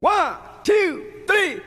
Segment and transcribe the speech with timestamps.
[0.00, 1.62] One, two, three,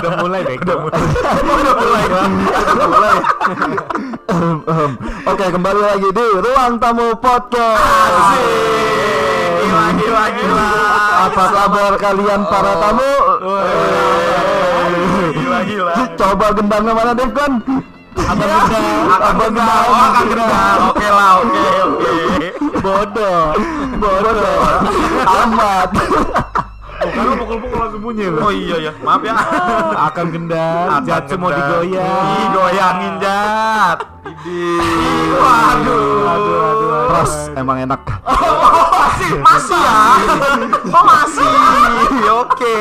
[0.00, 0.58] udah mulai, Bek.
[0.64, 0.76] Udah
[2.88, 3.16] mulai.
[4.28, 4.92] Ehem, ehem.
[5.28, 8.40] Oke, kembali lagi di Ruang Tamu Podcast.
[9.58, 10.68] Gila, gila, gila.
[11.28, 13.12] Apa kabar kalian para tamu?
[15.36, 15.94] Gila, gila.
[16.16, 17.52] Coba gendangnya mana Devkon?
[18.18, 19.86] Abang gendang, Abang gendang.
[19.88, 20.78] Oh, gendang.
[20.92, 22.48] Oke lah, oke, oke.
[22.80, 23.40] Bodoh,
[23.96, 24.62] bodoh,
[25.24, 25.88] amat.
[27.18, 29.34] Lu pukul-pukul langsung bunyi Oh iya ya, maaf ya.
[30.08, 32.26] Akan gendang, jatuh mau digoyang.
[32.38, 33.98] Ih, goyangin Jat.
[35.38, 36.18] Waduh.
[36.28, 38.00] Aduh, aduh, Pros, emang enak.
[38.22, 39.98] masih, masih ya.
[40.96, 41.50] Oh, masih.
[42.28, 42.78] Oke.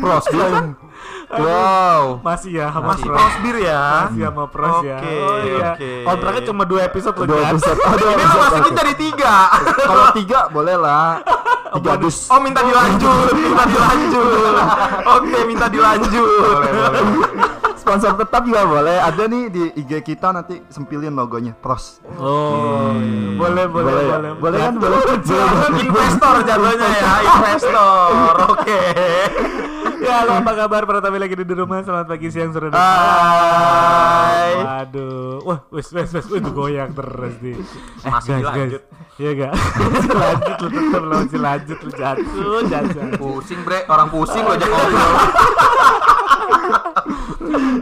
[0.00, 0.74] Pros, bilang.
[1.30, 2.18] Wow.
[2.20, 3.14] Masih ya Masih Pros.
[3.14, 3.82] pros bir ya.
[4.04, 4.98] Masih sama Pros ya.
[4.98, 5.70] Oke, Oh iya.
[5.72, 5.92] oke.
[6.02, 7.50] Kontraknya cuma dua episode loh, Dua Jan.
[7.52, 7.78] episode.
[7.86, 8.76] Oh, dua Ini episode, masukin oke.
[8.76, 9.34] jadi tiga.
[9.88, 11.10] Kalau tiga boleh lah.
[11.70, 12.16] Tiga dus.
[12.26, 14.54] Oh minta dilanjut, minta dilanjut.
[15.08, 16.30] Oke, minta dilanjut.
[17.76, 18.98] Sponsor tetap juga boleh.
[18.98, 22.02] Ada nih di IG kita nanti sempilin logonya Pros.
[22.12, 22.90] Oh,
[23.32, 24.10] boleh, boleh, Boleh ya?
[24.12, 24.30] boleh.
[24.36, 24.74] Boleh kan?
[24.76, 24.98] Boleh.
[25.80, 28.34] Investor jatuhnya ya, investor.
[28.50, 28.80] Oke.
[30.10, 31.86] Halo apa kabar para tamu lagi di rumah?
[31.86, 34.58] Selamat pagi, siang, sore, dan Hai.
[34.58, 37.54] Waduh, wah, wes, wes, wes, wes, goyang terus nih.
[37.54, 38.82] Eh, Masih guys, dilanjut.
[38.82, 39.14] guys.
[39.20, 39.52] Iya gak?
[40.10, 43.06] lanjut lu tetap lu masih lanjut lu jatuh, jatuh.
[43.22, 45.12] Pusing bre, orang pusing lo ajak ngobrol.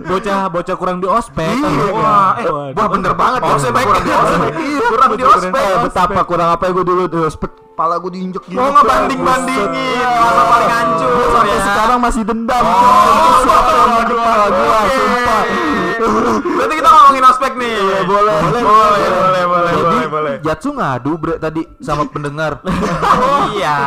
[0.00, 1.50] Bocah, bocah kurang di ospek.
[1.50, 2.72] Iya, Wah, eh, Waduh.
[2.72, 3.40] wah bener banget.
[3.42, 4.52] Oh, saya baik Kurang di ospek.
[4.54, 5.58] Iya, kurang di ospek.
[5.58, 7.50] Eh, betapa kurang apa ya gue dulu di ospek.
[7.74, 8.54] Pala gue diinjek gitu.
[8.54, 11.62] Mau ngebanding-bandingin, masa paling hancur Sampai ya.
[11.62, 12.58] sekarang masih dendam.
[12.58, 14.94] Oh, yang mau kepala gue, oke.
[14.94, 15.42] sumpah.
[16.38, 16.77] Berarti kita
[17.18, 17.74] ngomongin ospek nih.
[18.06, 18.36] Boleh.
[18.38, 20.34] Boleh, boleh, boleh, boleh, Jadi, boleh, boleh.
[20.46, 22.62] Jatsu ngadu bre tadi sama pendengar.
[23.58, 23.78] iya,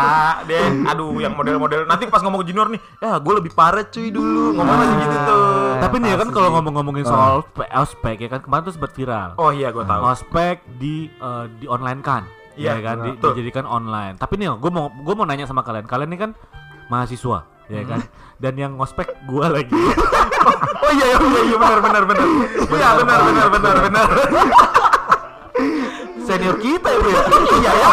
[0.43, 0.67] deh.
[0.91, 4.51] Aduh, yang model-model nanti pas ngomong junior nih, ya gue lebih parah cuy dulu.
[4.55, 5.43] Ngomong masih gitu tuh.
[5.79, 9.29] Tapi nih ya kan kalau ngomong-ngomongin soal ospek, ospek ya kan kemarin tuh sempat viral.
[9.39, 10.01] Oh iya, gue tahu.
[10.03, 14.67] ospek di eh, di online kan Iya, ya kan di- dijadikan online tapi nih gue
[14.67, 16.31] mau gue mau nanya sama kalian kalian ini kan
[16.91, 18.03] mahasiswa ya kan
[18.43, 19.71] dan yang ngospek gue lagi
[20.85, 22.27] Oh iya, iya, iya, iya, benar, benar, benar.
[22.69, 24.09] Iya, benar, benar, benar, benar.
[26.27, 27.01] Senior kita ya.
[27.01, 27.91] Iya, ya.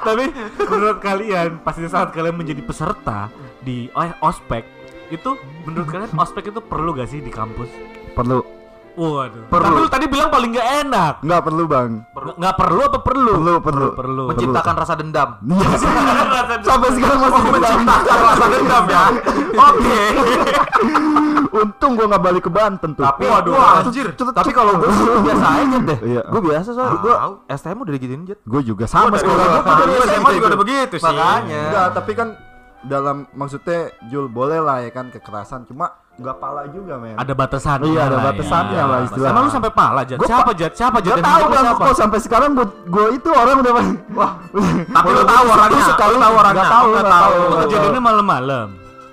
[0.00, 0.24] tapi
[0.56, 3.28] menurut kalian pasti saat kalian menjadi peserta
[3.60, 3.92] di
[4.24, 4.64] ospek
[5.12, 5.36] itu
[5.68, 7.68] menurut kalian ospek itu perlu gak sih di kampus
[8.16, 8.59] Perlu.
[8.92, 9.64] Waduh Perlu.
[9.64, 11.90] tapi lu tadi bilang paling gak enak Nggak perlu bang.
[12.10, 13.88] Nggak- nggak perlu apa perlu Perlu, perlu.
[13.92, 15.28] perlu Menciptakan rasa dendam.
[15.50, 16.58] Iya.
[16.62, 17.60] Sampai sekarang masih dendam.
[17.80, 19.02] Menciptakan rasa dendam ya.
[19.60, 20.00] Oke.
[21.60, 23.02] Untung gua nggak balik ke Banten tuh.
[23.02, 24.06] Tapi waduh, anjir.
[24.14, 24.90] Tapi kalau gua
[25.26, 25.98] biasa aja deh.
[26.00, 26.22] Iya.
[26.26, 27.14] Gua biasa soalnya gua.
[27.48, 28.38] STM udah digituin jet.
[28.42, 30.30] Gua juga sama sekolah gua.
[30.30, 31.04] juga udah begitu sih.
[31.04, 31.62] Makanya.
[31.66, 32.28] Enggak, tapi kan
[32.82, 37.16] dalam maksudnya Jul boleh lah ya kan kekerasan cuma nggak pala juga men.
[37.16, 39.28] ada batasan Iya, ada batasannya lah istilah.
[39.30, 40.16] Emang lu sampai pala Jat?
[40.16, 40.72] Gua Siapa pa- Jat?
[40.74, 41.08] Siapa Jat?
[41.10, 41.80] Gak yang tahu siapa?
[41.80, 43.72] kok sampai sekarang gua, gua itu orang udah
[44.12, 44.32] wah.
[44.86, 46.60] Tapi lu tahu orangnya, sekali lu tahu orangnya.
[46.60, 47.32] Gak tahu, Lu gak tahu.
[47.40, 48.66] nggak kejadiannya malam-malam.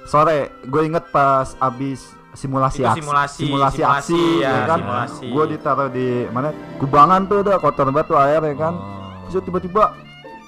[0.04, 2.00] Sore, gue inget pas abis
[2.34, 3.82] simulasi Itu aksi, simulasi, simulasi, simulasi,
[4.14, 4.80] aksi, ya, ya kan.
[4.80, 5.26] simulasi.
[5.28, 6.48] Gue ditaruh di mana?
[6.78, 8.74] Kubangan tuh udah kotor banget tuh air ya kan.
[8.74, 9.28] Oh.
[9.28, 9.84] Terus tiba-tiba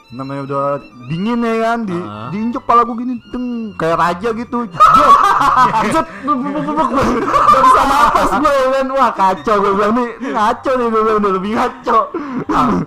[0.09, 0.63] namanya udah
[1.05, 2.33] dingin ya kan di Ah.
[2.33, 4.65] diinjek pala gue gini deng kayak raja gitu
[5.93, 11.01] jot gak bisa nafas gue ya kan wah kacau gue bilang nih ngaco nih gue
[11.03, 11.99] bilang udah lebih ngaco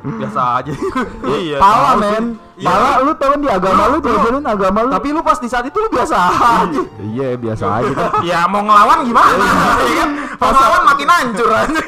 [0.02, 0.72] Biasa aja.
[1.32, 1.56] Iya.
[1.58, 2.02] pala tahu sih.
[2.02, 2.66] men Iya.
[2.68, 5.64] pala lu tau kan di agama lu diajarin agama lu Tapi lu pas di saat
[5.64, 6.16] itu lu biasa
[6.58, 6.80] aja.
[7.00, 7.94] iya biasa aja
[8.28, 9.46] Ya mau ngelawan gimana?
[9.80, 10.10] Iya kan?
[10.36, 11.80] Ngelawan makin hancur aja.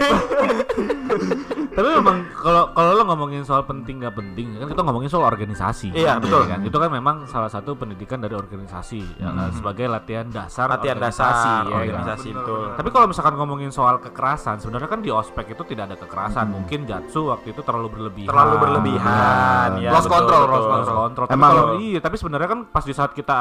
[1.74, 5.90] Tapi memang kalau kalau lo ngomongin soal penting nggak penting kan kita ngomongin soal organisasi.
[5.90, 6.46] Iya, betul.
[6.46, 6.62] kan?
[6.62, 9.50] Itu kan memang salah satu pendidikan dari organisasi ya, kan?
[9.50, 11.82] sebagai latihan dasar Latihan organisasi, dasar ya kan?
[11.82, 12.56] organisasi itu.
[12.74, 16.46] Tapi kalau misalkan ngomongin soal kekerasan, sebenarnya kan di ospek itu tidak ada kekerasan.
[16.46, 18.30] Mungkin Jatsu waktu itu terlalu berlebihan.
[18.30, 20.54] Terlalu berlebihan, ya, Lost betul, control, betul.
[20.70, 21.26] lost control.
[21.26, 23.36] Tapi Emang- kalau iya, tapi sebenarnya kan pas di saat kita,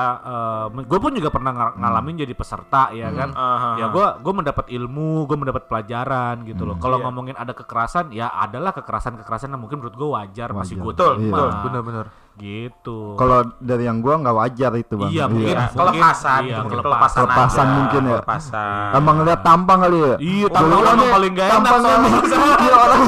[0.74, 3.29] gue pun juga pernah ng- ngalamin jadi peserta ya kan.
[3.33, 3.69] Aha.
[3.77, 6.81] Ya gue gue mendapat ilmu, gue mendapat pelajaran gitu loh.
[6.81, 7.06] Kalau Iya.
[7.06, 11.19] ngomongin ada kekerasan, ya ya adalah kekerasan-kekerasan yang mungkin menurut gue wajar, masih gue Betul,
[11.19, 11.35] terima.
[11.35, 11.49] betul.
[11.67, 12.07] Bener-bener.
[12.33, 13.13] Gitu.
[13.13, 15.11] Kalau dari yang gua nggak wajar itu bang.
[15.13, 15.53] Iya, mungkin.
[15.53, 17.19] Ya, kelepasan, iya, mungkin kelepasan.
[17.21, 18.17] kelepasan, aja, mungkin ya.
[18.17, 18.89] Kelepasan.
[18.97, 20.15] Emang ngeliat tampang kali ya?
[20.17, 22.09] Iya, tampang iya emang nih, paling gak enak tampangnya soalnya.
[22.09, 22.63] nih.
[22.63, 23.01] Iya orang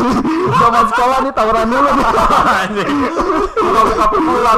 [0.45, 1.89] zaman sekolah nih tawuran dulu
[2.77, 2.87] nih.
[3.65, 4.57] Buka-buka pukulan.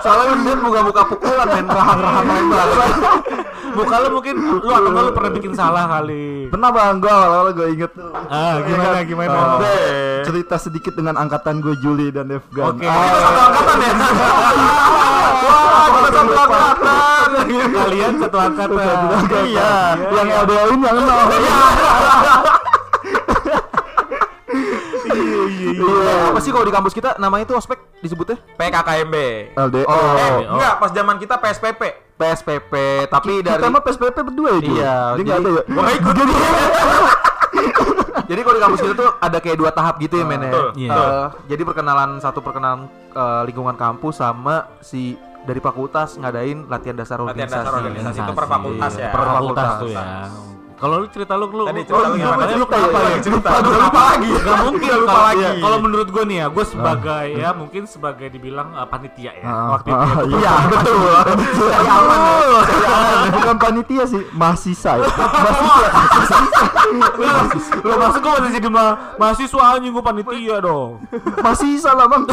[0.00, 2.68] Soalnya dia buka-buka pukulan main rahang-rahang lebar.
[3.72, 6.48] Muka lu mungkin lu atau enggak lu pernah bikin salah kali.
[6.48, 8.12] Pernah bang, gua awal-awal gua inget tuh.
[8.28, 9.32] Ah, gimana gimana?
[9.32, 10.22] Oh, Deh.
[10.22, 12.76] cerita sedikit dengan angkatan gue Juli dan Afgan.
[12.76, 12.84] Oke.
[12.84, 13.92] Ah, Kita satu angkatan ya?
[15.42, 17.28] Wah, kita satu angkatan.
[17.72, 18.96] Kalian satu angkatan.
[19.42, 19.72] Iya,
[20.12, 21.26] yang LDO ini yang nol.
[21.32, 21.58] Iya,
[25.12, 25.70] iya, iya.
[25.72, 26.12] Iya.
[26.32, 28.36] Apa sih kalau di kampus kita namanya itu ospek disebutnya?
[28.56, 29.16] PKKMB.
[29.56, 29.84] LDO.
[29.84, 30.56] Eh, oh.
[30.56, 31.82] enggak, pas zaman kita PSPP.
[32.22, 32.72] PSPP,
[33.08, 34.58] tapi dari Kita mah PSPP berdua ya?
[34.58, 34.72] Iya, Dia
[35.18, 35.62] nggak jadi- ada ya?
[35.66, 36.14] Gua nggak ikut.
[38.22, 40.48] Jadi kalau di kampus kita tuh ada kayak dua tahap gitu ya men ya.
[40.48, 41.00] betul, Iya.
[41.48, 47.34] Jadi perkenalan satu perkenalan eh, lingkungan kampus sama si dari fakultas ngadain latihan dasar Latihan
[47.44, 47.58] organisasi.
[47.58, 49.10] dasar organisasi itu per fakultas ya.
[49.10, 49.80] Per fakultas fakultas.
[49.80, 50.06] tuh ya.
[50.82, 52.42] Kalau lu cerita lu lu Tadi lu- cerita lu gimana?
[52.52, 53.16] lu kenapa ya?
[53.22, 53.48] Cerita.
[53.54, 54.30] Aduh, lupa lagi.
[54.34, 55.46] Gak mungkin Lupa lagi.
[55.62, 59.46] Kalau menurut gue nih ya, gue sebagai ya mungkin sebagai dibilang uh, panitia ya.
[59.46, 60.98] Ah, Waktu itu ah, ya, Iya, betul.
[61.70, 62.18] Cari aman.
[63.30, 65.06] Bukan panitia sih, mahasiswa ya.
[66.92, 67.78] Mahasiswa.
[67.80, 68.84] Lo masuk gue masih jadi ma
[69.16, 70.98] mahasiswa anjing gue panitia dong.
[71.38, 72.26] Mahasiswa lah, Bang.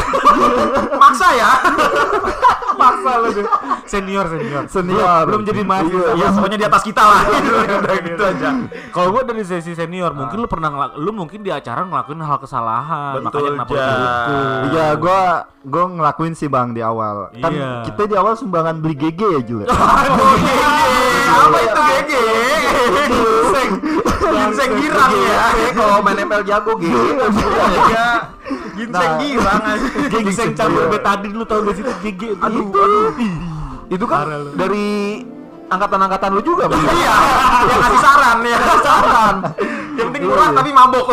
[0.97, 1.51] Maksa ya?
[2.79, 3.45] Maksa lo deh.
[3.85, 4.63] Senior senior.
[4.65, 5.23] Senior.
[5.25, 6.15] Belum jadi mahasiswa.
[6.15, 7.21] Ya, pokoknya di atas kita lah.
[7.75, 8.49] Udah gitu aja.
[8.89, 12.37] Kalau gue dari sesi senior, mungkin lu pernah ngelak- lu mungkin di acara ngelakuin hal
[12.37, 13.73] kesalahan, Betul, makanya kenapa.
[14.65, 15.21] Iya, gua
[15.61, 17.33] gua ngelakuin sih Bang di awal.
[17.33, 17.83] Kan Iya.
[17.83, 19.61] kita di awal sumbangan beli GG ya, Jul.
[19.61, 19.67] ya?
[19.67, 20.67] Aduh, gege.
[21.29, 22.23] Apa itu gege?
[24.19, 24.71] Ginseng.
[24.79, 25.43] Girang ya.
[25.71, 26.99] Kalau main ML jago gitu.
[26.99, 28.07] Iya.
[28.75, 29.87] Ginseng girang aja.
[30.11, 32.43] Ginseng campur betadine lu tau gak sih itu GG itu.
[32.43, 33.07] Aduh, aduh.
[33.89, 34.87] Itu kan dari
[35.69, 36.81] angkatan-angkatan lu juga, Bang.
[36.81, 37.15] Iya,
[37.69, 38.59] yang ngasih saran ya.
[38.81, 39.35] Saran.
[39.93, 41.05] Yang penting murah tapi mabok.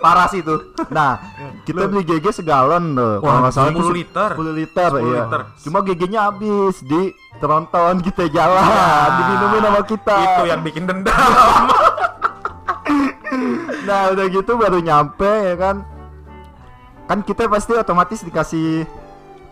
[0.00, 0.54] Parah sih itu.
[0.88, 1.20] Nah,
[1.68, 3.20] kita beli GG segalon tuh.
[3.20, 4.30] Kalau nggak salah 10 tuh liter.
[4.34, 5.22] 10 liter 10 iya.
[5.26, 5.40] liter.
[5.62, 7.02] Cuma GG-nya habis di
[7.42, 10.16] tronton kita jalan, diminumin sama kita.
[10.16, 11.66] Itu yang bikin dendam.
[13.82, 15.76] Nah, udah gitu baru nyampe ya kan.
[17.06, 18.86] Kan kita pasti otomatis dikasih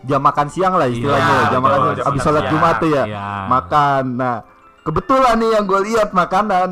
[0.01, 2.51] jam makan siang lah istilahnya, Iya, jam betul, makan jam habis makan sholat siang.
[2.55, 3.03] Jumat tuh ya.
[3.05, 3.27] Iya.
[3.45, 4.03] Makan.
[4.17, 4.37] Nah,
[4.81, 6.67] kebetulan nih yang gue lihat makanan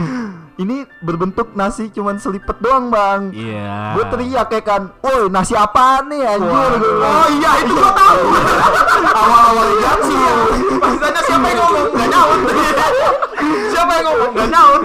[0.62, 3.30] ini berbentuk nasi cuman selipet doang, Bang.
[3.32, 3.94] Iya.
[3.94, 6.72] Gue teriak ya kan, woi nasi apaan nih anjir.
[6.82, 8.20] Oh iya, itu gua tahu.
[9.16, 10.18] Awal-awal kan sih.
[10.92, 12.40] Ditanya siapa yang ngomong, enggak nyaut.
[13.70, 14.82] Siapa yang ngomong, enggak nyaut.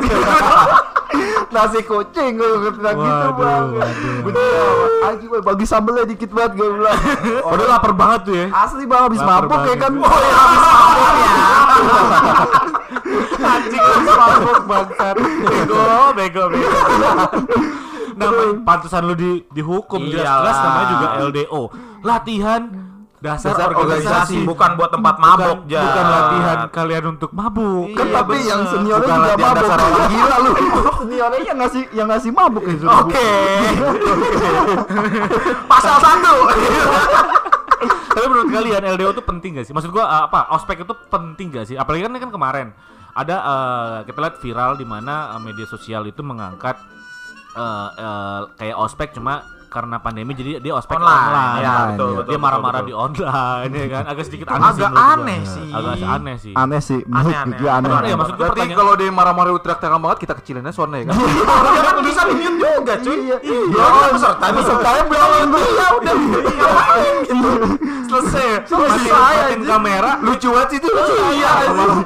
[1.53, 5.13] Nasi kucing gue bilang gitu bang waduh.
[5.13, 6.97] gue bagi sambelnya dikit banget gue bilang
[7.53, 8.47] Padahal lapar banget tuh ya.
[8.49, 11.31] asli bang habis mabuk ya kan Oh iya, habis mabok ya.
[13.43, 15.15] Anjing lu mabuk bangsat.
[15.19, 15.83] Bego,
[16.15, 16.69] bego, bego.
[18.13, 21.61] Nama pantesan lu di dihukum jelas-jelas namanya juga LDO.
[22.05, 22.61] Latihan
[23.23, 24.03] dasar, Dasar organisasi.
[24.03, 27.87] organisasi bukan buat tempat mabok, bukan, bukan latihan kalian untuk mabuk.
[27.95, 28.49] kan Iya, tapi bener.
[28.51, 30.51] yang seniornya Bukan juga mabuk dasar orang gila lu
[31.07, 33.29] seniornya yang ngasih yang ngasih mabuk ya Oke.
[35.71, 36.35] Pasal satu.
[38.13, 39.73] Tapi menurut kalian LDO itu penting gak sih?
[39.73, 40.53] Maksud gua uh, apa?
[40.53, 41.75] Ospek itu penting gak sih?
[41.75, 42.67] Apalagi kan kan kemarin
[43.13, 46.77] ada uh, kita lihat viral di mana uh, media sosial itu mengangkat
[47.53, 49.41] uh, uh, kayak ospek cuma
[49.73, 51.09] karena pandemi jadi dia ospek Online.
[51.09, 51.57] online.
[51.57, 52.87] Ya, betul, dia betul, betul, marah-marah betul.
[52.87, 55.01] di online ya kan agak sedikit aneh sih agak gua.
[55.09, 55.67] aneh sih.
[55.67, 56.53] Agak aneh sih.
[56.53, 59.99] aneh sih menurut Aneh, gue aneh, Aneh ya, maksud Berarti pertanyaan- kalau dia marah-marah teriak-teriak
[59.99, 61.15] banget kita kecilinnya soalnya ya kan.
[61.17, 63.17] Dia kan bisa di mute juga, cuy.
[63.17, 66.13] iya Iya, kan peserta pesertanya belum Iya, udah.
[66.53, 67.49] Ngapain gitu.
[68.05, 68.45] Selesai.
[68.63, 70.89] Masih Selesai kamera Lucu banget sih itu.
[71.33, 71.99] Iya, anjing.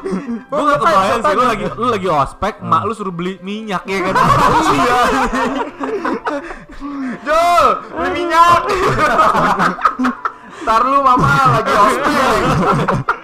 [0.48, 4.00] Gue gak kebayang sih, lu lagi lu lagi ospek, mak lu suruh beli minyak ya
[4.02, 4.14] kan?
[4.70, 4.98] Iya.
[7.26, 8.64] Jul, beli minyak.
[10.68, 13.17] Ntar lu mama lagi ospek.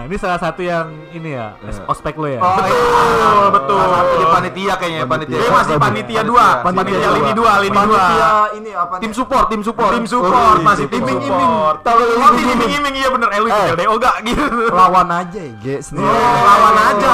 [0.00, 2.40] Nah, ini salah satu yang ini ya, ospek lo ya.
[2.40, 2.72] Oh iya.
[2.72, 3.76] Betul, betul.
[3.76, 5.36] Salah satu di panitia kayaknya panitia.
[5.36, 7.84] Dia masih panitia dua, panitia lini dua, lini dua.
[7.84, 9.92] panitia ini apa Tim support, tim support.
[9.92, 11.52] Tim support, masih tim Iming-iming.
[11.84, 12.32] Tahu Oh, iming-iming.
[12.32, 13.28] tim iming-iming iya bener.
[13.28, 13.76] Eh, lu Eh.
[13.76, 14.44] LDO gak gitu.
[14.72, 17.10] lawan aja ya Ge, Lawan aja.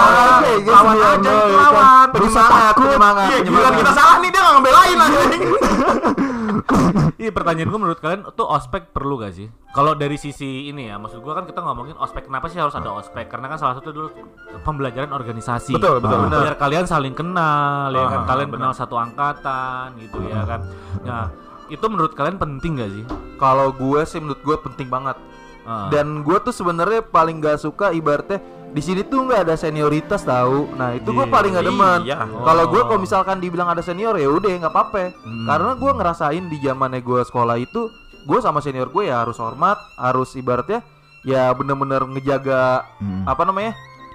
[0.62, 2.06] Lawan aja, lawan.
[2.14, 5.42] Berusaha Penyemangat, penyemangat, Iya, kita salah nih dia gak ngebelain anjing.
[7.16, 9.48] Jadi pertanyaan gue menurut kalian tuh ospek perlu gak sih?
[9.70, 12.92] Kalau dari sisi ini ya, maksud gue kan kita ngomongin ospek kenapa sih harus ada
[12.92, 13.26] ospek?
[13.26, 14.08] Karena kan salah satu dulu
[14.60, 15.72] pembelajaran organisasi.
[15.72, 16.22] Betul, betul, Ah.
[16.24, 16.40] benar.
[16.42, 18.70] Biar kalian saling kenal, ya kan Ah, kalian benar.
[18.70, 20.60] kenal satu angkatan gitu ya kan.
[21.02, 21.24] Nah,
[21.66, 23.04] itu menurut kalian penting gak sih?
[23.36, 25.16] Kalau gue sih menurut gue penting banget.
[25.62, 25.90] Ah.
[25.90, 28.38] Dan gue tuh sebenarnya paling gak suka ibaratnya
[28.76, 30.68] di sini tuh nggak ada senioritas tahu.
[30.76, 31.32] Nah itu gue Iya.
[31.32, 31.98] paling gak demen.
[32.04, 32.16] Iya.
[32.20, 32.86] Kalau gue Oh.
[32.86, 35.16] kalau misalkan dibilang ada senior ya udah nggak apa-apa.
[35.16, 35.48] Hmm.
[35.48, 37.88] Karena gue ngerasain di zamannya gue sekolah itu,
[38.22, 40.84] gue sama senior gue ya harus hormat, harus ibaratnya
[41.22, 43.24] ya bener-bener ngejaga Hmm.
[43.24, 43.72] apa namanya?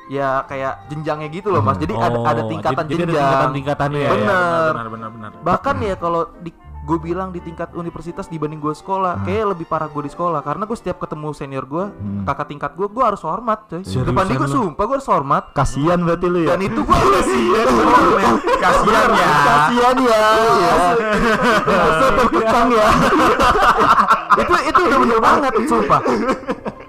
[0.08, 1.76] Ya kayak jenjangnya gitu loh mas.
[1.76, 3.26] Jadi ada ada Oh, tingkatan jadi, jadi ada jenjang.
[3.26, 4.12] tingkatan-tingkatannya ya.
[4.12, 4.70] Bener.
[4.70, 5.30] benar benar benar.
[5.42, 6.52] Bahkan ya kalau di
[6.82, 10.66] gue bilang di tingkat universitas dibanding gue sekolah, kayak lebih parah gue di sekolah karena
[10.66, 12.26] gue setiap ketemu senior gue, Hmm.
[12.26, 13.86] kakak tingkat gue, gue harus hormat, coy.
[13.86, 15.44] Seriusan Depan dia gue sumpah gue harus hormat.
[15.54, 16.58] Kasian berarti lu ya.
[16.58, 17.68] Dan itu gue kasihan,
[18.66, 19.30] Kasihan ya.
[19.46, 20.24] Kasian ya.
[22.18, 22.88] Terkekang ya.
[24.32, 26.02] itu itu udah bener banget, sumpah.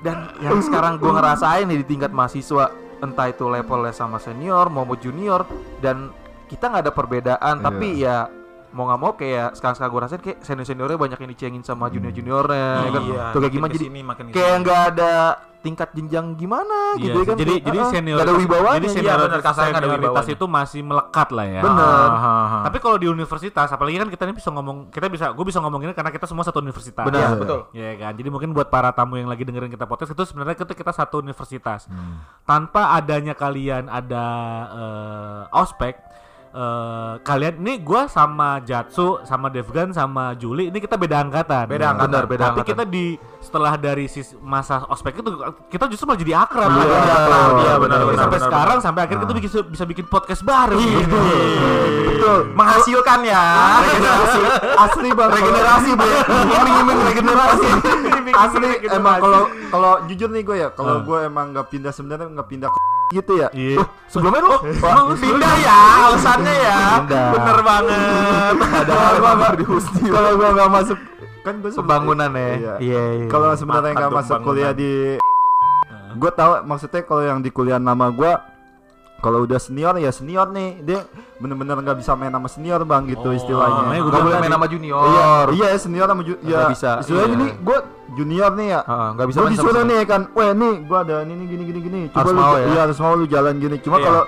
[0.01, 2.73] Dan yang sekarang gue ngerasain nih di tingkat mahasiswa,
[3.05, 5.45] entah itu levelnya sama senior mau junior,
[5.85, 6.09] dan
[6.49, 8.29] kita nggak ada perbedaan, tapi ya
[8.73, 11.89] mau nggak mau kayak sekarang sekarang gue rasain kayak senior seniornya banyak yang dicengin sama
[11.89, 13.03] junior juniornya, ya kan?
[13.03, 14.01] Iya, Tuh kayak gimana jadi ke sini,
[14.33, 15.13] kayak nggak ada
[15.63, 19.19] tingkat jenjang gimana Iya, gitu ya kan jadi jadi senior ada wibawanya jadi Iya, senior
[19.23, 20.33] benar, kasarnya nggak ada wibawanya.
[20.35, 21.63] itu masih melekat lah ya.
[21.63, 21.87] Bener.
[21.87, 22.63] Ah, ah, ah.
[22.67, 25.81] Tapi kalau di universitas, apalagi kan kita ini bisa ngomong, kita bisa, gue bisa ngomong
[25.81, 27.07] ini karena kita semua satu universitas.
[27.07, 27.39] Benar, Iya, Iya.
[27.39, 27.61] betul.
[27.79, 30.75] Ya kan, jadi mungkin buat para tamu yang lagi dengerin kita podcast itu sebenarnya kita
[30.75, 31.87] kita satu universitas.
[31.87, 32.19] Hmm.
[32.43, 34.27] Tanpa adanya kalian ada
[34.67, 35.95] eh, ospek,
[36.53, 41.65] eh, kalian ini gue sama Jatsu, sama Devgan, sama Juli ini kita beda angkatan.
[41.67, 42.13] Beda angkatan.
[42.13, 42.71] Benar, beda Tapi angkatan.
[42.71, 43.07] kita di
[43.39, 45.31] setelah dari sis, masa ospek itu
[45.67, 46.69] kita justru malah jadi akrab.
[46.69, 47.11] Iya, betul.
[47.11, 47.51] akrab.
[47.59, 48.87] Iya, benar, benar, sampai benar, sekarang benar.
[48.87, 50.83] sampai akhirnya kita bisa bisa bikin podcast bareng.
[52.07, 52.39] Betul.
[52.53, 53.43] Menghasilkan ya.
[53.83, 54.41] Regenerasi
[54.79, 55.31] asli bang.
[55.33, 56.09] regenerasi bro
[56.55, 57.69] iming-iming regenerasi
[58.33, 61.03] asli emang kalau kalau jujur nih gue ya kalau Ah.
[61.03, 62.79] gue emang nggak pindah sebenarnya nggak pindah ke
[63.13, 63.85] gitu ya Iya.
[64.09, 66.79] sebelumnya lu Emang pindah ya alasannya ya.
[66.99, 67.29] Pindah.
[67.33, 68.55] Bener banget.
[68.81, 70.99] ada Kalau gua di Husni kalau gue nggak masuk
[71.43, 72.75] kan gue pembangunan ya Iya.
[72.79, 75.19] iya iya kalau sebenarnya nggak masuk kuliah di
[76.13, 78.31] gue tahu maksudnya kalau yang di kuliah nama gue
[79.23, 83.23] kalau udah senior ya senior nih dia bener-bener nggak bisa main sama senior bang gitu
[83.25, 85.07] Oh, istilahnya nggak boleh bilang main sama junior
[85.49, 87.33] iya iya senior sama ju- ya Nggak bisa, istilahnya iya.
[87.33, 87.79] gini gue
[88.13, 90.99] junior nih ya Heeh, nggak bisa gue main sama disuruh nih kan weh nih gue
[91.01, 92.67] ada ini nih gini gini gini coba Harus lu mau ya?
[92.67, 94.05] iya harus mau lu jalan gini cuma Iya.
[94.05, 94.23] kalau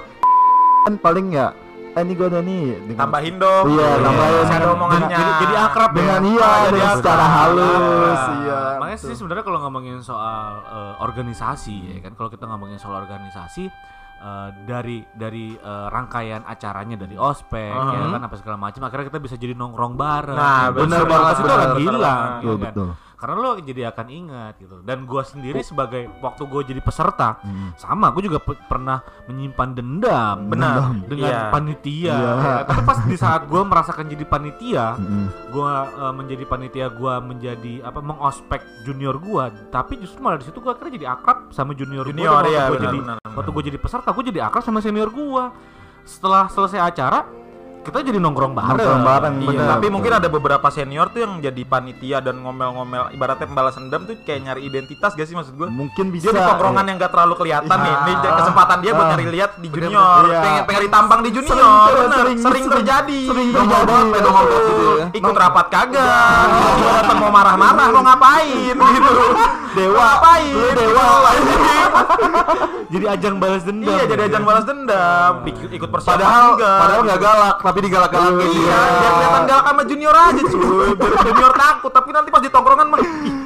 [0.80, 1.46] kan paling ya
[1.90, 3.64] eh ini gue ada nih dengan, Tambahin dong.
[3.70, 4.34] Iya, tambahin.
[4.34, 5.14] Ada Dengan- omongannya.
[5.14, 5.94] Jadi, jadi akrab ya.
[5.94, 6.98] dengan iya Ah, jadi dengan akrab.
[6.98, 8.34] secara halus Ah.
[8.36, 12.98] iya Makanya sih sebenarnya kalau ngomongin soal eh, organisasi ya kan kalau kita ngomongin soal
[12.98, 13.70] organisasi
[14.24, 18.10] eh, dari dari eh, rangkaian acaranya dari ospek ya Mhm.
[18.10, 20.32] kan apa segala macam akhirnya kita bisa jadi nongkrong bareng.
[20.34, 22.64] Nah, Ya, bener solidaritas banget, itu akan bener, hilang bener ya Betul, kan?
[22.64, 22.88] betul.
[23.24, 24.76] Karena lo jadi akan ingat gitu.
[24.80, 27.72] Dan gua sendiri sebagai waktu gue jadi peserta Hmm.
[27.74, 30.92] sama gue juga pe- pernah menyimpan dendam Benar.
[31.02, 31.48] dengan Iya.
[31.48, 32.12] panitia.
[32.12, 32.32] Iya.
[32.36, 32.54] ya.
[32.64, 35.26] Tapi pas di saat gue merasakan jadi panitia, Mm-mm.
[35.48, 40.58] gua eh, menjadi panitia gua menjadi apa mengospek junior gua tapi justru malah di situ
[40.58, 43.16] gua akhirnya jadi akrab sama junior, Junior, gua dan waktu iya, gua benar, jadi benar,
[43.16, 43.32] benar.
[43.32, 45.44] waktu gua jadi peserta gua jadi akrab sama senior gua
[46.02, 47.24] setelah selesai acara
[47.84, 49.46] kita jadi nongkrong bareng Nongkrong bareng, Iya.
[49.46, 49.66] bener.
[49.66, 49.92] Tapi betul.
[49.92, 54.40] mungkin ada beberapa senior tuh yang jadi panitia dan ngomel-ngomel ibaratnya pembalas dendam tuh kayak
[54.42, 55.68] nyari identitas gak sih maksud gue?
[55.68, 57.94] mungkin bisa Dia di tongkrongan yang gak terlalu kelihatan nih.
[57.94, 58.34] Ini Ah.
[58.34, 60.22] kesempatan dia buat nyari lihat di junior.
[60.24, 60.40] iya.
[60.40, 61.52] Pengen pengen ditampang di junior.
[61.54, 63.20] Sering Bener, sering- sering, sering- terjadi.
[63.26, 63.94] sering terjadi.
[64.10, 64.82] pengen nongkrong gitu.
[65.14, 66.46] Ikut rapat kagak.
[66.94, 69.12] Datang mau marah-marah mau ngapain gitu.
[69.74, 70.54] Dewa ngapain?
[70.72, 71.04] Dewa.
[72.86, 75.32] jadi ajang balas dendam Iya jadi ajang balas dendam.
[75.66, 76.78] Ikut persiapan padahal enggak.
[76.78, 80.88] padahal nggak galak tapi digalak-galakin Iya, dia kelihatan galak sama junior aja cuy.
[80.94, 82.98] Biar junior takut, tapi nanti pas di tongkrongan mah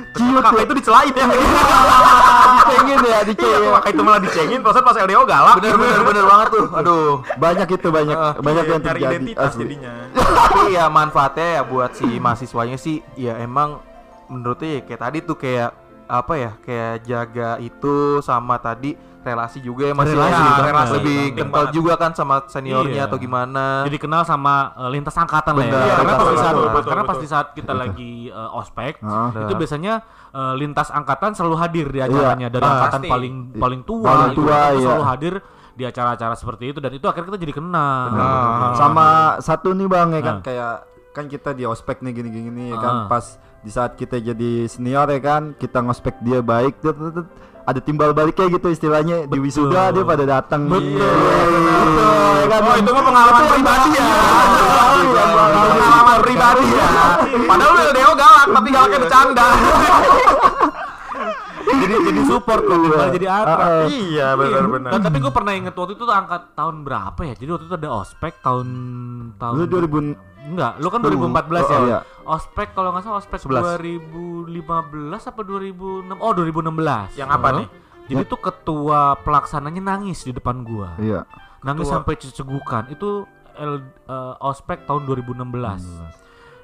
[0.09, 1.25] ternyata kakak itu dicelain ya.
[2.61, 5.55] dicengin ya Iya, dicengin kakak itu malah dicengin, terus pas LDO galak.
[5.57, 9.63] bener bener bener banget tuh aduh banyak itu banyak banyak Iya, yang terjadi identitas asli.
[9.65, 9.93] jadinya.
[10.13, 13.81] tapi ya manfaatnya ya buat si mahasiswanya sih ya emang
[14.29, 15.71] menurutnya ya kayak tadi tuh kayak
[16.05, 20.89] apa ya kayak jaga itu sama tadi relasi juga ya masih Relasi, lebih, banget.
[20.91, 21.75] lebih Penting kental banget.
[21.75, 23.07] juga kan sama seniornya Iya.
[23.07, 25.73] atau gimana jadi kenal sama eh, lintas angkatan lah ya.
[25.73, 27.21] Karena betul, pas di saat betul, betul, karena pas betul.
[27.21, 29.07] di saat kita lagi eh, ospek itu
[29.45, 29.59] Nah.
[29.59, 29.95] biasanya
[30.31, 33.11] eh, lintas angkatan selalu hadir di acaranya dari Ah, angkatan pasti.
[33.11, 34.83] paling paling tua, Paling tua, Kita iya.
[34.83, 35.35] selalu hadir
[35.73, 38.11] di acara-acara seperti itu dan itu akhirnya kita jadi kenal.
[38.11, 38.75] Benar.
[38.75, 39.07] sama
[39.39, 40.43] satu nih bang ya kan Ah.
[40.43, 40.75] kayak
[41.11, 42.79] kan kita di ospek nih gini gini nih Ah.
[42.79, 43.25] kan pas
[43.59, 46.79] di saat kita jadi senior ya kan kita ngospek dia baik
[47.69, 50.89] ada timbal baliknya gitu istilahnya di wisuda dia pada datang Betul.
[50.89, 52.09] Iya, gitu,
[52.41, 52.61] ya kan?
[52.65, 54.05] Oh itu mah pengalaman pribadi ya.
[55.05, 55.25] Iya,
[55.69, 56.89] Pengalaman pribadi ya.
[57.45, 59.47] Padahal lu LDO galak tapi galaknya bercanda.
[61.89, 63.87] jadi jadi support loh malah jadi akrab ah.
[63.89, 64.91] Iya benar-benar.
[64.93, 67.35] Nah, tapi gue pernah inget waktu itu tuh angkat tahun berapa ya?
[67.41, 68.69] Jadi waktu itu ada ospek tahun
[69.41, 71.09] tahun lu 2000 Enggak, lu kan Lu.
[71.13, 71.77] 2014 ya.
[71.77, 71.99] Oh, iya.
[72.25, 73.81] Ospek kalau nggak salah ospek 11.
[74.49, 76.25] 2015 apa 2006?
[76.25, 77.21] Oh, 2016.
[77.21, 77.67] Yang apa nih?
[78.09, 80.97] Jadi tuh ketua pelaksananya nangis di depan gua.
[80.97, 81.29] iya
[81.61, 82.85] Nangis Ketua- sampai cegukan.
[82.89, 83.29] Itu
[83.59, 85.83] L, eh, ospek tahun 2016.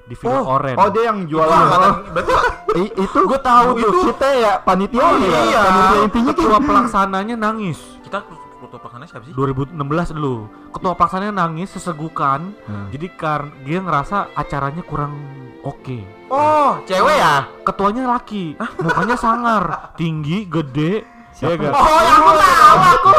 [0.05, 0.75] Di Villa oh, Oren.
[0.77, 1.65] oh dia yang jualan
[2.13, 2.33] Berarti
[2.77, 5.61] I- itu gue tahu tuh kita ya panitia Oh, ya iya.
[5.65, 7.79] panitia intinya kan ketua pelaksananya nangis.
[8.05, 8.21] kita
[8.55, 9.33] foto pelaksananya siapa sih?
[9.33, 10.35] 2016 dulu.
[10.69, 12.53] Ketua pelaksananya nangis sesegukan.
[12.89, 15.13] Jadi karena dia ngerasa acaranya kurang
[15.61, 15.99] oke.
[16.29, 17.45] Oh, cewek ya?
[17.61, 21.05] Ketuanya laki, mukanya sangar, tinggi, gede.
[21.35, 21.67] Ya kan?
[21.67, 23.09] Oh, yang aku tahu aku.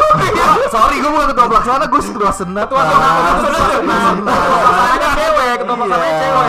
[0.67, 2.65] Sorry, gue bukan ketua pelaksana, gue ketua senat.
[2.65, 2.83] Ketua
[3.85, 4.15] Mas.
[4.17, 5.36] Ketua cewek,
[5.67, 6.21] ketua pelaksananya Iya.
[6.23, 6.47] cewek.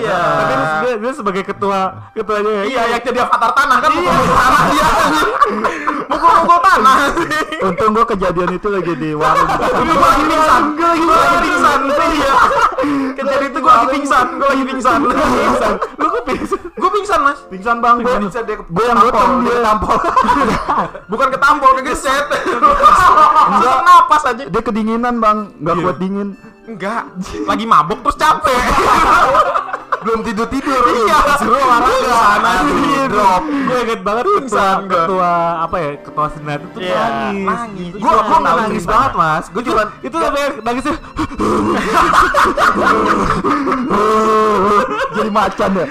[0.00, 0.18] Iya.
[0.40, 1.78] Tapi dia, dia sebagai ketua
[2.16, 2.62] ketuanya ya.
[2.64, 4.88] Iya, yang jadi avatar tanah kan mukul tanah dia.
[6.10, 6.96] Mukul-mukul tanah.
[7.60, 11.78] untung gue kejadian itu lagi di warung Gue lagi pingsan, gue lagi gua lagi pingsan.
[12.10, 12.34] Iya.
[13.12, 14.98] Kejadian itu gue lagi pingsan, gue lagi pingsan.
[15.04, 15.72] Pingsan.
[16.00, 16.60] Lu kok pingsan?
[16.80, 17.38] Gue pingsan, Mas.
[17.52, 18.14] pingsan bang gue
[18.48, 19.98] gue yang gotong dia Tampol.
[21.12, 22.24] Bukan ketampol, kegeset.
[23.50, 24.42] Enggak napas aja.
[24.48, 26.28] dia kedinginan bang nggak kuat dingin
[26.70, 27.02] Enggak,
[27.44, 28.54] lagi mabuk terus capek.
[30.00, 30.80] Belum tidur tidur.
[30.80, 31.36] Iya.
[31.36, 32.08] Suruh olahraga.
[32.08, 32.52] Sana
[33.04, 33.42] Drop.
[33.44, 37.44] Gue inget banget ketua, ketua apa ya ketua senat itu Iya, nangis.
[37.44, 37.92] nangis.
[38.00, 39.44] Gue gue nggak nangis banget mas.
[39.52, 40.94] Gue cuma Itu sampai nangisnya
[45.10, 45.86] jadi macan ya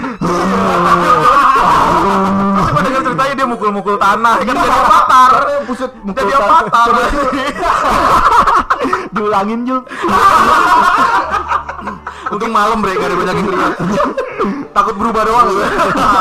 [2.60, 5.30] Coba denger ceritanya dia mukul-mukul tanah, kan jadi avatar.
[5.66, 6.88] pusat Jadi avatar.
[9.10, 9.80] Diulangin Jul
[12.30, 13.74] untung malam bre gak ada banyak yang lihat.
[14.70, 15.66] Takut berubah doang gue.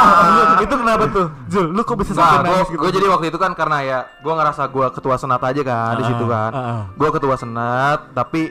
[0.65, 1.27] itu kenapa tuh?
[1.47, 2.81] Zul, lu kok bisa sampai gue nangis gitu?
[2.89, 6.09] jadi waktu itu kan karena ya gue ngerasa gue ketua senat aja kan di Ah,
[6.09, 6.51] situ kan.
[6.51, 6.81] ah, ah.
[6.91, 8.49] Gue ketua senat, tapi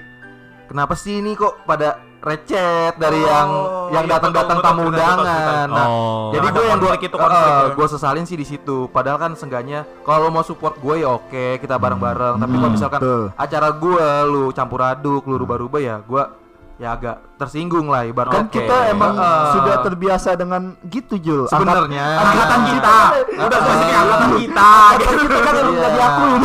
[0.64, 3.48] kenapa sih ini kok pada recet dari yang
[3.94, 5.66] yang iya, datang-datang tamu undangan.
[5.70, 6.28] Nah, Oh.
[6.34, 7.74] jadi Ada gue yang gue itu, konflik ya.
[7.78, 8.90] gue sesalin sih di situ.
[8.90, 12.36] Padahal kan seenggaknya kalau mau support gue ya oke kita bareng-bareng.
[12.36, 13.22] Tapi kalau misalkan betul.
[13.32, 16.22] acara gue lu campur aduk, lu rubah-rubah ya gue
[16.78, 18.34] ya agak tersinggung lah ibaratnya.
[18.36, 19.44] kan kita emang Heeh.
[19.54, 22.96] sudah terbiasa dengan gitu Jul sebenarnya Angkatan kita.
[23.38, 24.70] Udah spesifik angkatan kita.
[24.90, 25.70] Angkatan kita kan Iya.
[25.70, 26.42] nggak diakuin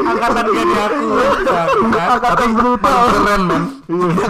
[0.00, 1.08] angkatan gak diaku.
[1.90, 3.62] angkatan brutal keren men.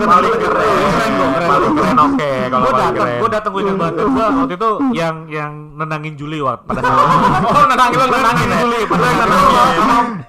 [0.00, 1.12] Paling keren.
[1.40, 3.18] Paling keren oke kalau paling datang, keren.
[3.20, 3.94] gue datang gue ingat banget.
[4.00, 6.96] Gue waktu itu yang yang nenangin Juli waktu pada saat
[7.42, 8.48] Oh, nenangin lo nenangin.
[8.54, 8.80] Juli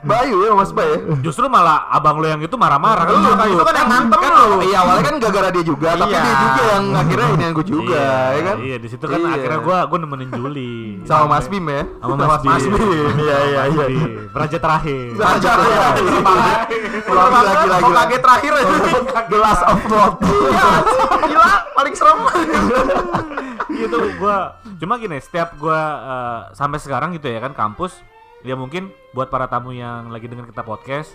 [0.01, 0.97] Bayu ya Mas Bay ya.
[1.21, 3.13] Justru malah abang lo yang itu marah-marah kan?
[3.21, 4.57] Kan itu kan yang ngantem Kan lu.
[4.61, 6.21] iya awalnya kan gara-gara dia juga, tapi Iya.
[6.21, 8.55] dia juga yang akhirnya ini gue juga, iya, ya kan?
[8.59, 9.31] Iya, di situ kan Iya.
[9.33, 10.73] akhirnya gue gue nemenin Juli.
[11.03, 11.83] Sama Mas Bim ya.
[11.97, 12.73] Sama Mas Bim.
[13.17, 14.11] Iya iya Mas Bim.
[14.31, 15.05] Raja terakhir.
[15.13, 15.87] Raja ya.
[17.01, 17.91] Lagi, lagi, lagi, Kok lagi.
[17.99, 18.53] kaget terakhir
[19.31, 20.67] gelas of road Iya,
[21.27, 22.19] Gila, paling serem.
[23.71, 24.37] gitu gua
[24.77, 27.97] cuma gini setiap gua eh, sampai sekarang gitu ya kan kampus
[28.41, 31.13] ya mungkin buat para tamu yang lagi dengar kita podcast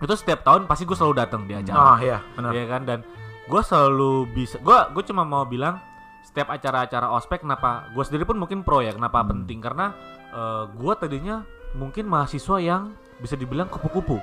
[0.00, 2.50] itu setiap tahun pasti gue selalu datang di acara Oh iya, benar.
[2.50, 2.98] ya kan dan
[3.44, 5.76] gue selalu bisa gua gue cuma mau bilang
[6.20, 9.92] setiap acara-acara ospek kenapa gue sendiri pun mungkin pro ya kenapa penting karena
[10.30, 14.16] eh, gua tadinya mungkin mahasiswa yang bisa dibilang kupu-kupu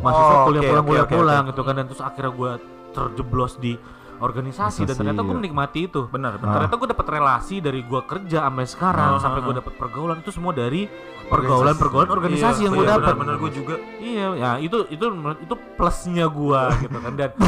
[0.00, 1.50] mahasiswa Oh, kuliah pulang oke, kuliah oke, pulang oke.
[1.52, 2.52] gitu kan dan terus akhirnya gue
[2.92, 3.72] terjeblos di
[4.18, 5.40] organisasi dan Organisasi, ternyata gue iya.
[5.40, 6.54] menikmati itu Benar, benar.
[6.56, 9.58] ternyata gue dapat relasi dari gue kerja sampai sekarang Ah, sampai ah, gue ah.
[9.58, 10.86] dapat pergaulan itu semua dari
[11.32, 13.74] pergaulan pergaulan organisasi Iya, yang gue iya, dapat Benar, gue juga.
[13.98, 15.04] iya ya itu itu
[15.40, 17.30] itu plusnya gue gitu kan dan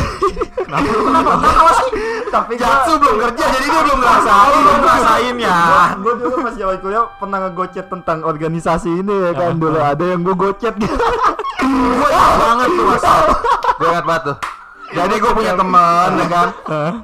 [2.35, 4.59] tapi Jatsu belum kerja jadi dia belum ngerasain.
[4.59, 5.59] Belum ngerasain ya.
[5.95, 10.21] gue dulu pas zaman kuliah pernah ngegocet tentang organisasi ini ya kan dulu ada yang
[10.25, 10.97] gue gocet gitu
[11.65, 13.05] Gue banget tuh Mas.
[13.81, 14.37] Gue ingat banget tuh.
[14.95, 16.49] Jadi gue punya teman ya kan.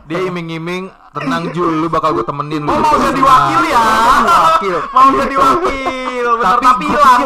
[0.05, 2.71] Dia iming-iming tenang Jul lu bakal gue temenin lu.
[2.71, 3.83] Oh, mau jadi wakil ya?
[4.47, 4.77] Wakil.
[4.95, 7.23] Mau jadi wakil, bener Tapi hilang.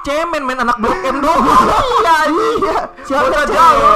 [0.00, 1.44] Cemen main anak blok M doang.
[1.44, 2.78] Iya, iya.
[3.04, 3.92] Siapa jauh.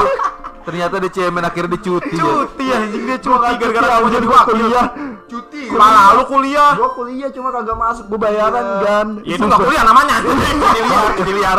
[0.68, 2.16] Ternyata dia cemen akhirnya dia cuti.
[2.16, 2.22] ya.
[2.22, 4.56] Cuti anjing dia cuti gara-gara mau jadi jadi wakil.
[5.62, 6.70] Kuliah Cuti Malah lu kuliah.
[6.74, 9.06] Gua kuliah cuma kagak masuk gua bayaran kan.
[9.22, 10.16] Ya itu nggak kuliah namanya.
[10.22, 11.58] Jadi liar,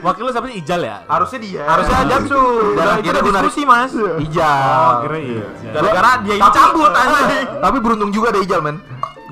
[0.00, 0.96] Wakil lu siapa sih Ijal ya?
[1.08, 1.62] Harusnya dia.
[1.68, 2.42] Harusnya Jamsu.
[2.76, 3.92] Dan kita diskusi, Mas.
[3.94, 4.68] Ijal.
[4.74, 5.46] Oh, kira iya.
[5.74, 7.46] Gara-gara dia ini cabut anjing.
[7.60, 8.76] Tapi beruntung juga ada Ijal men.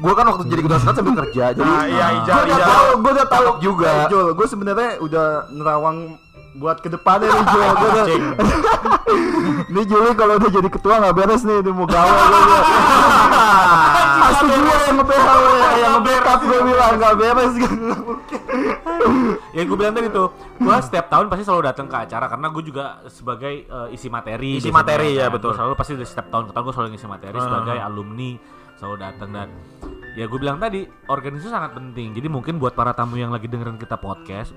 [0.03, 2.87] Gua kan waktu jadi ketua senat sambil kerja, jadi Nah, iya, Ijal, Gua udah tahu,
[2.99, 3.91] gua udah tahu juga.
[4.11, 6.19] Gua sebenarnya udah nerawang
[6.57, 8.23] buat ke depannya nih Jul.
[9.73, 12.61] Nih Juli kalau udah jadi ketua nggak beres nih, dia mau gawe gua.
[14.23, 15.29] Pasti gue yang nge-PH
[15.81, 17.77] yang nge-backup gue bilang nggak beres kan.
[19.53, 20.29] Yang gue bilang tadi tuh,
[20.61, 24.61] gue setiap tahun pasti selalu datang ke acara karena gue juga sebagai eh, isi materi.
[24.61, 25.37] Isi materi, ya, kan.
[25.37, 25.51] betul.
[25.53, 28.33] Gua selalu pasti setiap tahun ke tahun gue selalu ngisi materi sebagai alumni
[28.73, 29.49] selalu datang dan
[30.19, 32.17] ya gue bilang tadi organisasi sangat penting.
[32.19, 34.51] Jadi mungkin buat para tamu yang lagi dengerin kita podcast,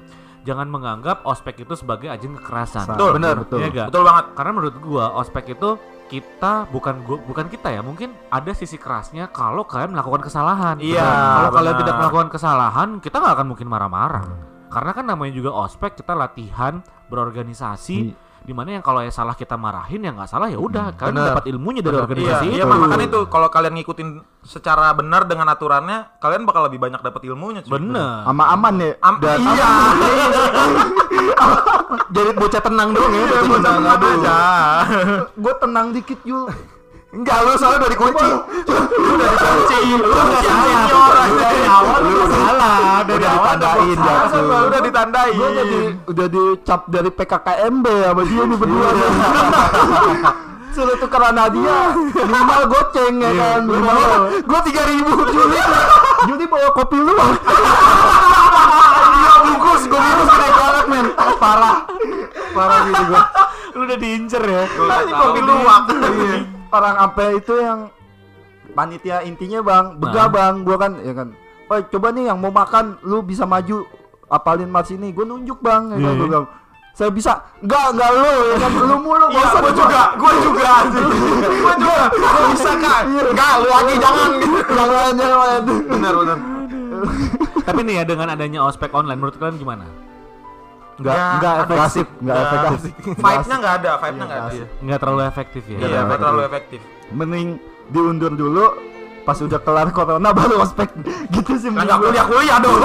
[0.45, 2.93] jangan menganggap ospek itu sebagai ajang kekerasan.
[2.93, 3.36] Betul, bener.
[3.41, 3.60] betul.
[3.60, 3.88] Iya nggak?
[3.89, 4.25] Betul banget.
[4.38, 5.69] Karena menurut gua ospek itu
[6.05, 10.77] kita bukan gua, bukan kita ya mungkin ada sisi kerasnya kalau kalian melakukan kesalahan.
[10.77, 11.81] Iya, Kalau kalian benar.
[11.81, 14.25] tidak melakukan kesalahan, kita nggak akan mungkin marah-marah.
[14.69, 18.24] Karena kan namanya juga ospek kita latihan berorganisasi.
[18.45, 21.29] Di mana yang kalau ya salah kita marahin ya nggak salah ya udah kalian Benar.
[21.34, 22.69] dapat ilmunya dari Iya, organisasi iya itu.
[22.69, 24.10] makanya itu kalau kalian ngikutin
[24.41, 27.60] secara benar dengan aturannya, kalian bakal lebih banyak dapat ilmunya.
[27.60, 27.73] cuy.
[27.73, 28.21] Bener.
[28.23, 28.89] Sama aman ya.
[29.01, 29.69] Am- Dan iya.
[32.12, 34.01] jadi bocah tenang dong ya, bocah Bocah tenang.
[34.15, 34.38] aja.
[35.27, 36.45] gue tenang dikit Jul.
[37.15, 38.28] Enggak, lu soalnya udah dikunci.
[38.67, 44.39] Kunci, lu kunci senior Dari awal lu salah, dari Udah awal ditandain, udah Jaksu.
[44.43, 45.30] Udah udah ditandai.
[45.32, 45.80] Gue udah di
[46.12, 48.89] udah dicap dari PKKMB sama dia nih berdua.
[50.75, 55.56] Suruh tukeran hadiah minimal goceng ya kan minimal gue tiga ribu Juli
[56.28, 57.15] Juli bawa kopi lu
[59.15, 61.08] Iya, bungkus, gua bungkus gede banget men.
[61.39, 61.78] Parah.
[62.51, 63.23] Parah gitu gua.
[63.75, 64.63] lu udah diincer ya.
[65.15, 65.84] Kopi luwak.
[66.75, 67.79] Orang sampai itu yang
[68.71, 70.31] panitia intinya bang begah Nah.
[70.31, 71.27] bang gua kan ya kan
[71.65, 73.88] oh coba nih yang mau makan lu bisa maju
[74.27, 76.11] apalin mas ini gue nunjuk bang ya kan Iya.
[76.13, 76.45] gua bilang
[76.91, 80.71] saya bisa enggak enggak lu ya kan lu mulu Iya, gua juga, gua juga.
[81.61, 82.05] Gua juga.
[82.09, 83.01] Gua bisa kak.
[83.05, 84.57] Enggak, lu lagi jangan gitu.
[84.69, 86.38] jangan jangan Benar, benar.
[87.61, 89.85] Tapi nih ya dengan adanya ospek online menurut kalian gimana?
[90.95, 92.79] Enggak Ya, enggak ada efektif enggak Ya, efektif
[93.15, 94.51] Vibe-nya enggak ada, vibe-nya enggak ada.
[94.51, 95.77] Iya, Nggak terlalu efektif ya.
[95.77, 96.79] Iya, enggak terlalu efektif.
[97.08, 97.47] mending
[97.88, 98.65] diundur dulu
[99.21, 100.89] pas udah kelar corona baru ospek
[101.29, 102.05] gitu sih Enggak menurut gua.
[102.08, 102.77] kuliah-kuliah dong.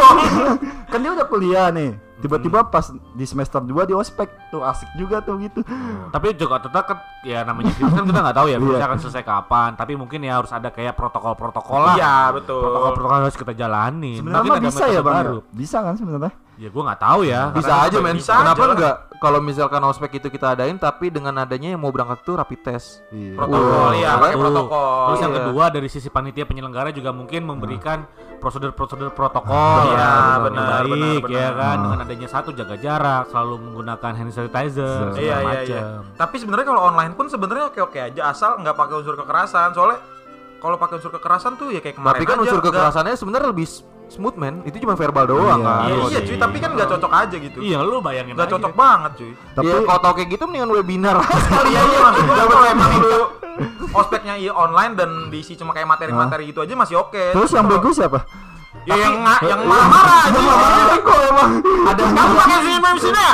[0.92, 5.20] kan dia udah kuliah nih tiba-tiba pas di semester 2 di ospek tuh asik juga
[5.20, 5.64] tuh gitu
[6.11, 8.66] Tapi juga tetap kan ya namanya kita kan kita nggak tahu ya Iya.
[8.66, 9.70] bisa akan selesai kapan.
[9.73, 11.96] Tapi mungkin ya harus ada kayak protokol-protokol lah.
[11.96, 12.61] Iya, betul.
[12.61, 14.12] Protokol-protokol harus kita jalani.
[14.16, 15.40] sebenarnya bisa ya bang ya?
[15.51, 17.49] bisa kan sebenarnya Ya gue nggak tahu ya.
[17.51, 18.20] Bisa aja men.
[18.20, 18.96] bisa Kenapa aja enggak?
[19.16, 23.01] Kalau misalkan ospek itu kita adain tapi dengan adanya yang mau berangkat tuh rapid test.
[23.09, 23.33] Iya.
[23.33, 25.01] Protokol ya, pakai protokol.
[25.09, 25.40] Terus yang Iya.
[25.42, 28.05] kedua dari sisi panitia penyelenggara juga mungkin memberikan
[28.40, 31.53] prosedur-prosedur protokol Iya, yang benar, baik benar, ya benar.
[31.55, 35.44] kan dengan adanya satu jaga jarak, selalu menggunakan hand sanitizer Iya, iya, iya.
[35.44, 35.85] macam.
[36.16, 39.73] Tapi sebenarnya kalau online pun sebenarnya oke-oke aja asal nggak pakai unsur kekerasan.
[39.73, 40.01] Soalnya
[40.57, 43.68] kalau pakai unsur kekerasan tuh ya kayak kemarin Tapi kan aja, unsur kekerasannya sebenarnya lebih
[44.11, 44.61] smooth men.
[44.62, 45.70] Itu cuma verbal doang Iya.
[45.70, 45.87] kan.
[45.87, 47.59] Iya, iya cuy, tapi kan nggak cocok aja gitu.
[47.59, 48.55] Iya, lu bayangin Nggak aja.
[48.59, 49.33] cocok banget cuy.
[49.53, 51.16] tapi Iya, kalau tau kayak gitu mendingan webinar.
[51.70, 53.12] Iya iya maksud gua kalau emang itu
[53.90, 57.33] ospeknya iya online dan diisi cuma kayak materi-materi gitu aja masih oke.
[57.33, 58.25] terus yang bagus siapa
[58.81, 60.40] Ya yang nga- yang marah-marah aja.
[61.85, 63.33] ada Kamu pakai sini sini ya?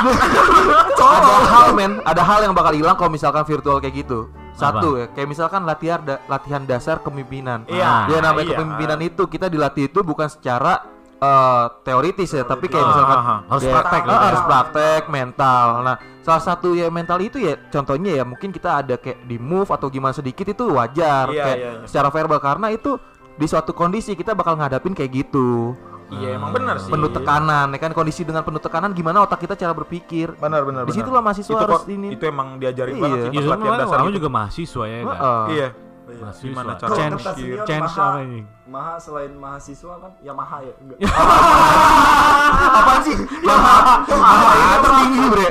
[0.97, 4.27] ada hal men, ada hal yang bakal hilang kalau misalkan virtual kayak gitu.
[4.57, 7.69] Satu ya, kayak misalkan latihan da- latihan dasar kepemimpinan.
[7.69, 8.57] Iya, Ya namanya iya.
[8.57, 10.81] kepemimpinan itu kita dilatih itu bukan secara
[11.17, 13.35] eh, teoritis ya, tapi kayak misalkan Aha.
[13.49, 14.17] Harus ya, praktek ya.
[14.21, 15.65] harus praktek mental.
[15.81, 19.65] Nah, salah satu ya mental itu ya contohnya ya mungkin kita ada kayak di move
[19.67, 21.85] atau gimana sedikit itu wajar Iya, kayak iya, iya.
[21.85, 23.01] secara verbal karena itu
[23.33, 25.73] di suatu kondisi kita bakal ngadapin kayak gitu.
[26.09, 26.87] Iya emang benar sih.
[26.87, 30.31] Penuh tekanan, ya kan kondisi dengan penuh tekanan gimana otak kita cara berpikir.
[30.33, 30.81] Benar benar.
[30.81, 30.97] Di benar.
[30.97, 32.07] situlah mahasiswa itu harus kok- ini.
[32.11, 33.01] Itu emang diajarin Iya.
[33.01, 34.17] banget sih Ya, soalnya latihan dasar kamu itu.
[34.17, 35.07] juga mahasiswa ya kan?
[35.11, 35.69] Heeh.
[36.07, 36.23] Iya.
[36.23, 36.47] Mahasiswa.
[36.47, 37.57] Gimana cara Change, berpikir?
[37.63, 38.39] change apa ini?
[38.67, 40.97] Maha selain mahasiswa kan Yamaha ya enggak
[42.77, 43.15] Apaan sih?
[43.41, 45.47] Maha, Maha itu tertinggi, Bre.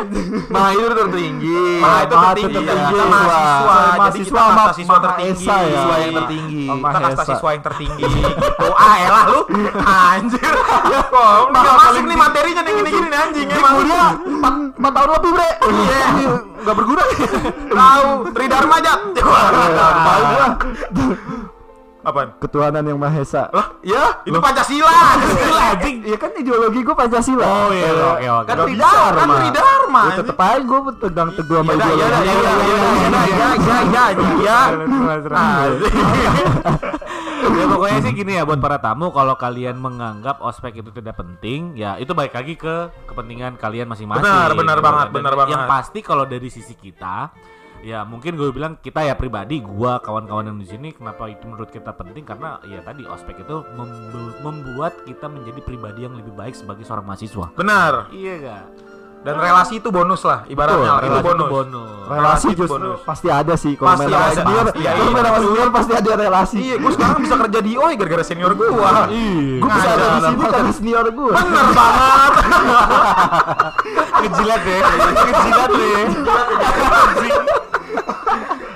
[0.48, 1.60] Maha itu tertinggi.
[1.78, 2.60] Maha itu Maha tertinggi.
[2.60, 3.76] Kita mahasiswa.
[3.96, 5.44] Mahasiswa sama kasta siswa Maha tertinggi.
[5.44, 5.68] Esa ya.
[5.72, 6.64] Siswa yang tertinggi.
[6.66, 8.68] Kita kasta siswa yang tertinggi gitu.
[8.76, 9.40] Ah elah lu.
[9.80, 10.52] Anjir.
[11.06, 13.74] Kok enggak masuk nih materinya nih gini-gini nih anjing emang.
[13.76, 14.10] kuliah
[14.76, 16.06] 4 tahun lebih bre Iya.
[16.66, 17.02] Enggak berguna.
[17.70, 18.76] Tahu Tridharma.
[18.82, 20.46] Tahu gua.
[22.06, 22.38] Apaan?
[22.38, 25.18] ketuhanan yang maha esa Lah, ya, itu Pancasila.
[26.06, 27.42] Iya kan ideologi gue Pancasila.
[27.42, 28.46] Oh iya, oke oke.
[28.46, 29.26] Kan Nggak Tridharma, kan.
[29.42, 30.02] Tridharma.
[30.06, 32.70] Ya, tetep aja gue pegang teguh sama Ya dah, ya dah, ideologi.
[32.70, 33.54] ya dah, ya dah, ya dah,
[33.86, 37.05] ya ya ya ya ya.
[37.48, 41.74] Ya pokoknya sih gini ya buat para tamu kalau kalian menganggap ospek itu tidak penting
[41.74, 44.86] ya itu baik lagi ke kepentingan kalian masing-masing Benar, benar gitu.
[44.86, 45.68] banget, Dan benar yang banget.
[45.68, 47.30] pasti kalau dari sisi kita
[47.78, 51.68] ya mungkin gue bilang kita ya pribadi gua kawan-kawan yang di sini kenapa itu menurut
[51.68, 56.56] kita penting karena ya tadi ospek itu membu- membuat kita menjadi pribadi yang lebih baik
[56.56, 58.10] sebagai seorang mahasiswa Benar.
[58.10, 58.64] iya gak
[59.26, 61.50] Dan relasi itu bonus lah, ibaratnya itu Relasi bonus.
[61.50, 63.02] bonus relasi Relasi justru bonus.
[63.02, 64.78] pasti ada sih kalau Pasti main ada, senior pasti.
[64.78, 65.10] Iya, iya.
[65.10, 68.52] main sama senior pasti ada relasi Iya, gue sekarang bisa kerja di OI gara-gara senior
[68.52, 68.66] gue.
[68.70, 69.02] Iya.
[69.58, 72.32] gue bisa ada di sini karena senior gue Bener banget.
[74.22, 74.80] kejilat deh
[75.26, 76.02] kejilat deh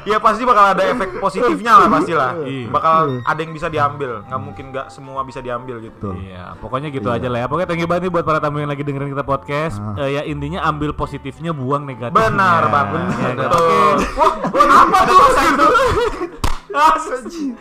[0.08, 2.30] Ya pasti bakal ada efek positifnya lah pastilah.
[2.44, 2.66] Iya.
[2.72, 4.24] Bakal ada yang bisa diambil.
[4.24, 6.16] Nggak mungkin nggak semua bisa diambil gitu.
[6.16, 7.46] Iya, pokoknya gitu aja lah ya.
[7.46, 9.76] Pokoknya thank you banget nih buat para tamu yang lagi dengerin kita podcast.
[10.00, 12.16] Eh, ya intinya ambil positifnya, buang negatifnya.
[12.32, 12.88] Benar bang,
[13.20, 13.48] Ya, kan?
[13.52, 13.78] Oke.
[14.16, 15.20] Wah, wah, apa tuh?
[15.50, 15.66] itu?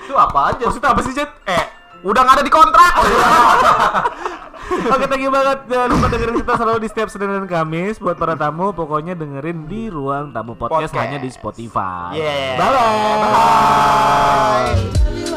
[0.06, 0.63] Itu apa aja?
[0.69, 1.30] Maksudnya apa sih Jet?
[1.43, 1.63] Eh,
[2.08, 2.91] udah nggak ada di kontrak.
[4.69, 5.65] Oke, thank you banget.
[5.65, 7.97] Jangan lupa dengerin kita selalu di setiap Senin dan Kamis.
[7.97, 11.01] Buat para tamu, pokoknya dengerin di Ruang Tamu Podcast, Podcast.
[11.01, 12.13] hanya di Spotify.
[12.13, 12.62] Yeah.
[12.62, 12.69] Bye.
[14.99, 15.28] Tell you